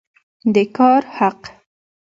د 0.53 0.55
کار 0.75 1.01
حق 1.17 1.39